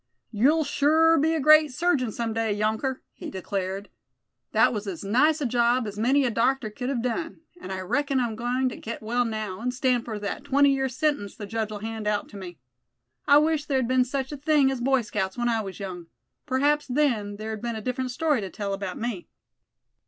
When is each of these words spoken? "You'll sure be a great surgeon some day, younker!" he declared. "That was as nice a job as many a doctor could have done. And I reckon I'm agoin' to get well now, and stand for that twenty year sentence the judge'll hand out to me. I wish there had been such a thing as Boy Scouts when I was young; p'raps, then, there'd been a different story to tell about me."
"You'll 0.31 0.63
sure 0.63 1.15
be 1.19 1.35
a 1.35 1.39
great 1.39 1.71
surgeon 1.71 2.11
some 2.11 2.33
day, 2.33 2.51
younker!" 2.51 3.03
he 3.13 3.29
declared. 3.29 3.87
"That 4.51 4.73
was 4.73 4.87
as 4.87 5.03
nice 5.03 5.41
a 5.41 5.45
job 5.45 5.85
as 5.85 5.99
many 5.99 6.25
a 6.25 6.31
doctor 6.31 6.71
could 6.71 6.89
have 6.89 7.03
done. 7.03 7.41
And 7.61 7.71
I 7.71 7.81
reckon 7.81 8.19
I'm 8.19 8.33
agoin' 8.33 8.67
to 8.69 8.77
get 8.77 9.03
well 9.03 9.25
now, 9.25 9.59
and 9.61 9.71
stand 9.71 10.03
for 10.05 10.17
that 10.17 10.43
twenty 10.43 10.73
year 10.73 10.89
sentence 10.89 11.35
the 11.35 11.45
judge'll 11.45 11.81
hand 11.81 12.07
out 12.07 12.29
to 12.29 12.35
me. 12.37 12.57
I 13.27 13.37
wish 13.37 13.65
there 13.65 13.77
had 13.77 13.87
been 13.87 14.03
such 14.03 14.31
a 14.31 14.37
thing 14.37 14.71
as 14.71 14.81
Boy 14.81 15.03
Scouts 15.03 15.37
when 15.37 15.49
I 15.49 15.61
was 15.61 15.79
young; 15.79 16.07
p'raps, 16.47 16.87
then, 16.87 17.35
there'd 17.35 17.61
been 17.61 17.75
a 17.75 17.79
different 17.81 18.09
story 18.09 18.41
to 18.41 18.49
tell 18.49 18.73
about 18.73 18.97
me." 18.97 19.27